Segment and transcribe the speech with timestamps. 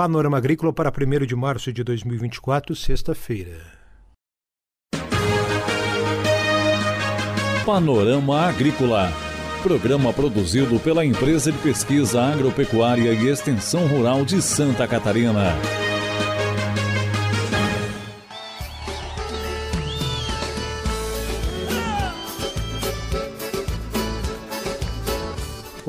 [0.00, 3.60] Panorama Agrícola para 1 de março de 2024, sexta-feira.
[7.66, 9.12] Panorama Agrícola.
[9.62, 15.52] Programa produzido pela Empresa de Pesquisa Agropecuária e Extensão Rural de Santa Catarina.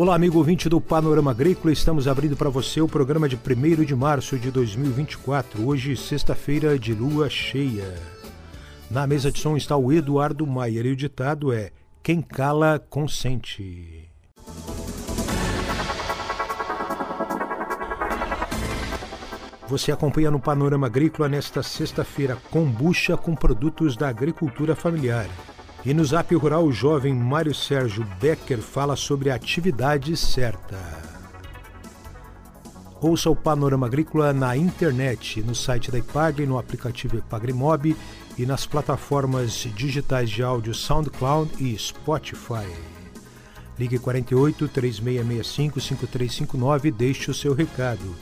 [0.01, 1.71] Olá, amigo ouvinte do Panorama Agrícola.
[1.71, 5.63] Estamos abrindo para você o programa de 1 de março de 2024.
[5.63, 7.93] Hoje, sexta-feira de lua cheia.
[8.89, 11.69] Na mesa de som está o Eduardo Maier e o ditado é:
[12.01, 14.09] Quem cala, consente.
[19.67, 25.27] Você acompanha no Panorama Agrícola nesta sexta-feira kombucha com produtos da agricultura familiar.
[25.83, 30.77] E no Zap Rural, o jovem Mário Sérgio Becker fala sobre a atividade certa.
[33.01, 37.97] Ouça o Panorama Agrícola na internet, no site da Ipagre, no aplicativo Ipagremob
[38.37, 42.69] e nas plataformas digitais de áudio SoundCloud e Spotify.
[43.79, 48.15] Ligue 48 3665 5359 e deixe o seu recado.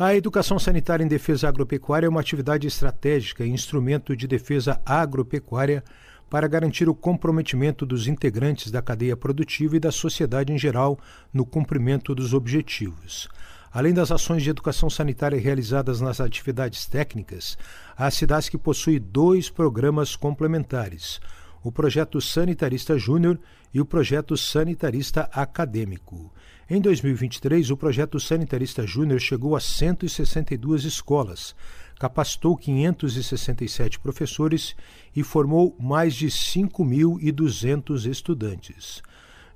[0.00, 5.82] A educação sanitária em defesa agropecuária é uma atividade estratégica e instrumento de defesa agropecuária
[6.30, 11.00] para garantir o comprometimento dos integrantes da cadeia produtiva e da sociedade em geral
[11.34, 13.28] no cumprimento dos objetivos.
[13.72, 17.58] Além das ações de educação sanitária realizadas nas atividades técnicas,
[17.96, 21.18] a SIDASC possui dois programas complementares:
[21.60, 23.36] o Projeto Sanitarista Júnior
[23.74, 26.32] e o Projeto Sanitarista Acadêmico.
[26.70, 31.56] Em 2023, o projeto Sanitarista Júnior chegou a 162 escolas,
[31.98, 34.76] capacitou 567 professores
[35.16, 39.02] e formou mais de 5.200 estudantes.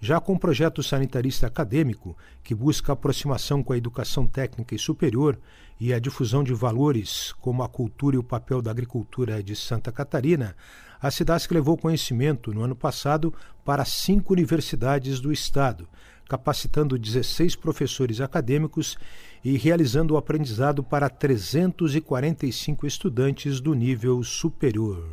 [0.00, 5.38] Já com o projeto sanitarista acadêmico, que busca aproximação com a educação técnica e superior
[5.78, 9.92] e a difusão de valores como a cultura e o papel da agricultura de Santa
[9.92, 10.56] Catarina,
[10.98, 13.34] a SIDASC levou conhecimento no ano passado
[13.64, 15.86] para cinco universidades do estado,
[16.32, 18.96] capacitando 16 professores acadêmicos
[19.44, 25.06] e realizando o aprendizado para 345 estudantes do nível superior.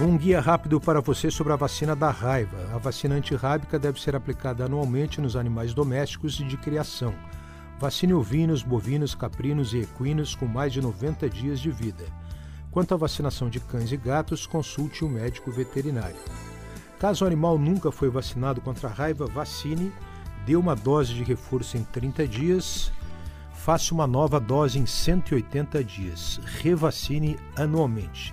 [0.00, 2.56] Um guia rápido para você sobre a vacina da raiva.
[2.74, 7.14] A vacina antirrábica deve ser aplicada anualmente nos animais domésticos e de criação.
[7.78, 12.06] Vacine ovinos, bovinos, caprinos e equinos com mais de 90 dias de vida.
[12.70, 16.16] Quanto à vacinação de cães e gatos, consulte o um médico veterinário.
[17.04, 19.92] Caso o animal nunca foi vacinado contra a raiva, vacine,
[20.46, 22.90] dê uma dose de reforço em 30 dias,
[23.52, 28.32] faça uma nova dose em 180 dias, revacine anualmente.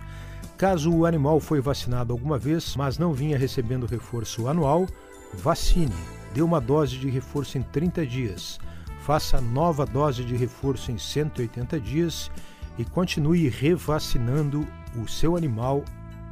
[0.58, 4.88] Caso o animal foi vacinado alguma vez, mas não vinha recebendo reforço anual,
[5.34, 5.92] vacine,
[6.34, 8.58] dê uma dose de reforço em 30 dias,
[9.02, 12.32] faça nova dose de reforço em 180 dias
[12.78, 14.66] e continue revacinando
[14.96, 15.84] o seu animal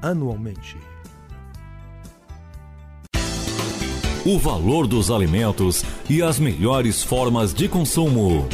[0.02, 0.78] anualmente.
[4.26, 8.48] O valor dos alimentos e as melhores formas de consumo.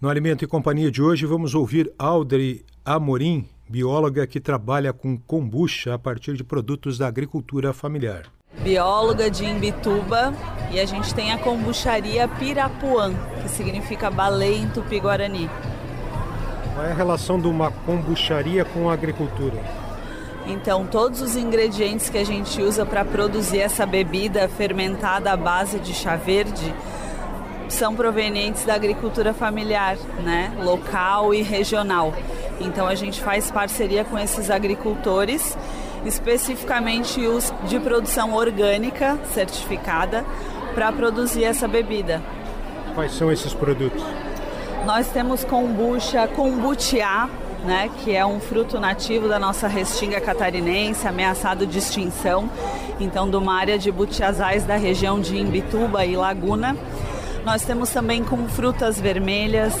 [0.00, 5.94] No Alimento e Companhia de hoje vamos ouvir Audrey Amorim, bióloga que trabalha com kombucha
[5.94, 8.24] a partir de produtos da agricultura familiar.
[8.62, 10.32] Bióloga de Imbituba
[10.70, 13.12] e a gente tem a kombucharia Pirapuã,
[13.42, 15.48] que significa baleia em tupi-guarani.
[16.74, 19.81] Qual é a relação de uma kombucharia com a agricultura?
[20.46, 25.78] Então, todos os ingredientes que a gente usa para produzir essa bebida fermentada à base
[25.78, 26.74] de chá verde
[27.68, 32.12] são provenientes da agricultura familiar, né, local e regional.
[32.60, 35.56] Então, a gente faz parceria com esses agricultores,
[36.04, 40.24] especificamente os de produção orgânica certificada,
[40.74, 42.20] para produzir essa bebida.
[42.94, 44.02] Quais são esses produtos?
[44.84, 47.28] Nós temos kombucha, kombucha,
[47.64, 52.50] né, que é um fruto nativo da nossa restinga catarinense, ameaçado de extinção,
[52.98, 56.76] então de uma área de butiazais da região de Imbituba e Laguna.
[57.44, 59.74] Nós temos também com frutas vermelhas,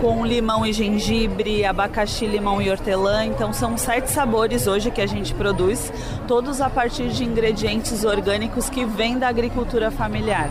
[0.00, 3.24] com limão e gengibre, abacaxi, limão e hortelã.
[3.24, 5.92] Então são sete sabores hoje que a gente produz,
[6.26, 10.48] todos a partir de ingredientes orgânicos que vêm da agricultura familiar.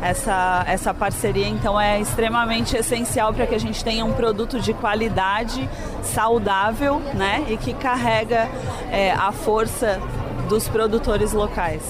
[0.00, 4.72] Essa, essa parceria então é extremamente essencial para que a gente tenha um produto de
[4.72, 5.68] qualidade,
[6.02, 8.48] saudável, né, e que carrega
[8.92, 10.00] é, a força
[10.48, 11.82] dos produtores locais.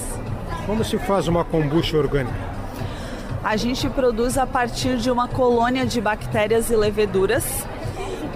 [0.65, 2.49] Como se faz uma kombucha orgânica?
[3.43, 7.65] A gente produz a partir de uma colônia de bactérias e leveduras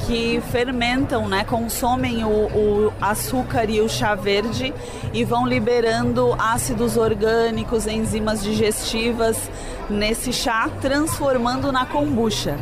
[0.05, 4.73] que fermentam, né, consomem o, o, açúcar e o chá verde
[5.13, 9.49] e vão liberando ácidos orgânicos, enzimas digestivas
[9.89, 12.57] nesse chá, transformando na kombucha.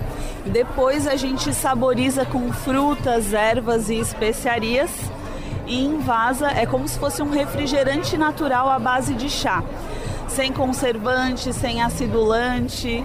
[0.46, 4.92] Depois a gente saboriza com frutas, ervas e especiarias
[5.68, 9.64] e invasa, é como se fosse um refrigerante natural à base de chá
[10.32, 13.04] sem conservante, sem acidulante,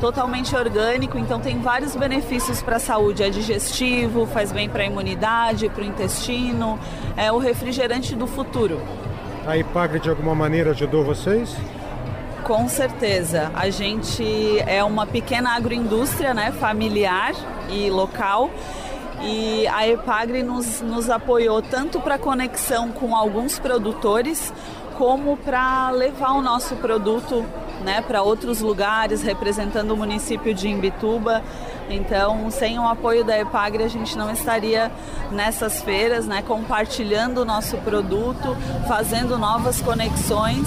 [0.00, 3.22] totalmente orgânico, então tem vários benefícios para a saúde.
[3.22, 6.78] É digestivo, faz bem para a imunidade, para o intestino,
[7.16, 8.80] é o refrigerante do futuro.
[9.46, 11.54] A Ipagre de alguma maneira ajudou vocês?
[12.44, 13.52] Com certeza.
[13.54, 14.24] A gente
[14.66, 17.32] é uma pequena agroindústria né, familiar
[17.68, 18.50] e local.
[19.22, 24.50] E a Epagre nos, nos apoiou tanto para conexão com alguns produtores,
[24.96, 27.44] como para levar o nosso produto
[27.84, 31.42] né, para outros lugares, representando o município de Imbituba.
[31.88, 34.90] Então, sem o apoio da Epagre, a gente não estaria
[35.30, 38.56] nessas feiras, né, compartilhando o nosso produto,
[38.86, 40.66] fazendo novas conexões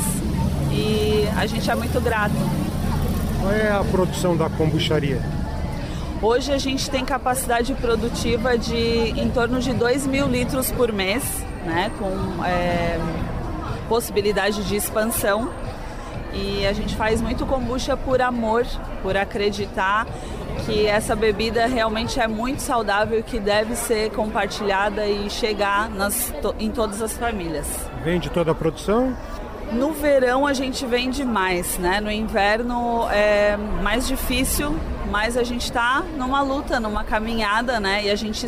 [0.72, 2.36] e a gente é muito grato.
[3.42, 5.22] Qual é a produção da kombucharia?
[6.22, 11.24] Hoje a gente tem capacidade produtiva de em torno de 2 mil litros por mês,
[11.66, 12.98] né, com é,
[13.90, 15.52] possibilidade de expansão.
[16.34, 18.66] E a gente faz muito kombucha por amor,
[19.02, 20.08] por acreditar
[20.66, 26.34] que essa bebida realmente é muito saudável e que deve ser compartilhada e chegar nas,
[26.60, 27.68] em todas as famílias.
[28.04, 29.16] Vende toda a produção?
[29.72, 32.00] No verão a gente vende mais, né?
[32.00, 34.76] No inverno é mais difícil,
[35.10, 38.04] mas a gente está numa luta, numa caminhada, né?
[38.06, 38.46] E a gente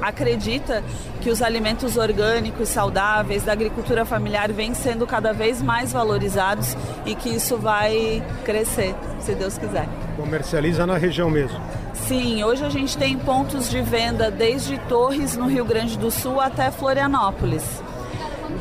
[0.00, 0.82] acredita
[1.20, 7.14] que os alimentos orgânicos, saudáveis, da agricultura familiar vêm sendo cada vez mais valorizados e
[7.14, 9.88] que isso vai crescer, se Deus quiser.
[10.16, 11.60] Comercializa na região mesmo?
[11.94, 16.40] Sim, hoje a gente tem pontos de venda desde Torres, no Rio Grande do Sul,
[16.40, 17.64] até Florianópolis.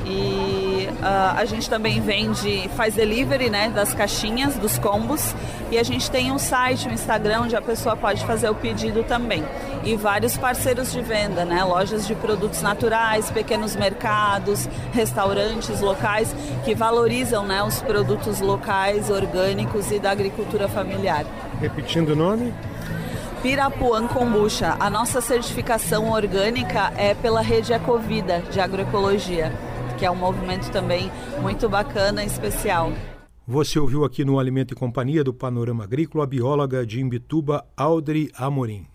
[0.06, 5.36] E uh, a gente também vende, faz delivery né, das caixinhas, dos combos.
[5.72, 9.04] E a gente tem um site, um Instagram, onde a pessoa pode fazer o pedido
[9.04, 9.44] também.
[9.84, 11.64] E vários parceiros de venda, né?
[11.64, 16.34] Lojas de produtos naturais, pequenos mercados, restaurantes locais
[16.64, 21.26] que valorizam né, os produtos locais, orgânicos e da agricultura familiar.
[21.60, 22.54] Repetindo o nome?
[23.42, 24.78] Pirapuã Kombucha.
[24.80, 29.52] A nossa certificação orgânica é pela rede Ecovida de agroecologia
[30.04, 31.10] que é um movimento também
[31.42, 32.92] muito bacana e especial.
[33.48, 38.30] Você ouviu aqui no Alimento e Companhia do Panorama Agrícola a bióloga de Imbituba, Audrey
[38.36, 38.86] Amorim.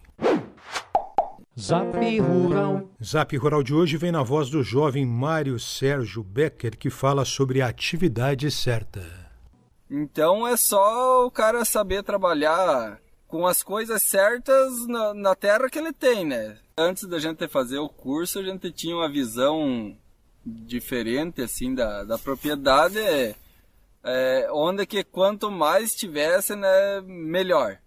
[1.58, 2.90] Zap Rural.
[3.02, 7.62] Zap Rural de hoje vem na voz do jovem Mário Sérgio Becker, que fala sobre
[7.62, 9.02] a atividade certa.
[9.90, 15.78] Então é só o cara saber trabalhar com as coisas certas na, na terra que
[15.78, 16.58] ele tem, né?
[16.76, 19.96] Antes da gente fazer o curso, a gente tinha uma visão
[20.66, 23.34] diferente assim da, da propriedade é,
[24.04, 27.78] é onde que quanto mais tivesse né melhor.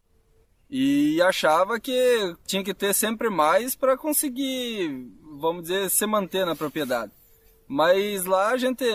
[0.70, 6.56] E achava que tinha que ter sempre mais para conseguir vamos dizer se manter na
[6.56, 7.12] propriedade.
[7.68, 8.86] Mas lá a gente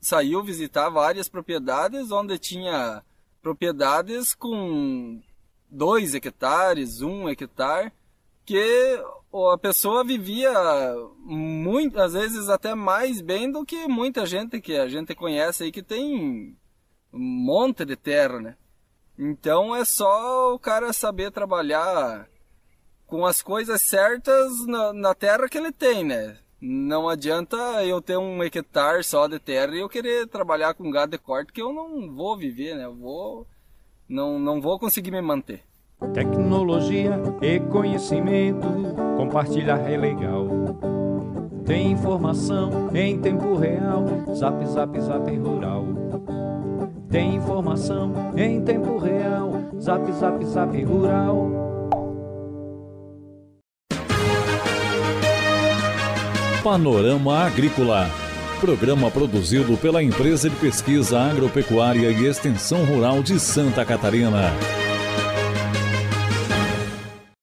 [0.00, 3.02] saiu visitar várias propriedades onde tinha
[3.42, 5.20] propriedades com
[5.70, 7.92] dois hectares um hectare
[8.44, 9.02] que
[9.52, 10.52] a pessoa vivia
[11.18, 15.72] muito, às vezes até mais bem do que muita gente que a gente conhece aí
[15.72, 16.56] que tem
[17.12, 18.56] um monte de terra, né?
[19.18, 22.28] Então é só o cara saber trabalhar
[23.06, 26.38] com as coisas certas na, na terra que ele tem, né?
[26.60, 31.12] Não adianta eu ter um hectare só de terra e eu querer trabalhar com gado
[31.12, 32.84] de corte que eu não vou viver, né?
[32.84, 33.46] Eu vou
[34.08, 35.64] não, não vou conseguir me manter.
[36.12, 38.66] Tecnologia e conhecimento,
[39.16, 40.48] compartilhar é legal.
[41.64, 45.86] Tem informação em tempo real, zap zap zap rural.
[47.10, 51.50] Tem informação em tempo real, zap zap zap rural.
[56.62, 58.10] Panorama Agrícola.
[58.60, 64.50] Programa produzido pela Empresa de Pesquisa Agropecuária e Extensão Rural de Santa Catarina.